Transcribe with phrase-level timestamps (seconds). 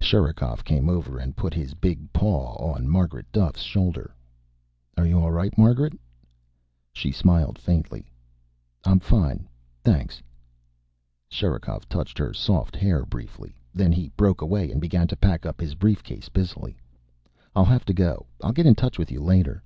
[0.00, 4.16] Sherikov came over and put his big paw on Margaret Duffe's shoulder.
[4.98, 5.92] "Are you all right, Margaret?"
[6.92, 8.10] She smiled faintly.
[8.84, 9.48] "I'm fine.
[9.84, 10.20] Thanks...."
[11.30, 13.56] Sherikov touched her soft hair briefly.
[13.72, 16.76] Then he broke away and began to pack up his briefcase busily.
[17.54, 18.26] "I have to go.
[18.42, 19.62] I'll get in touch with you later."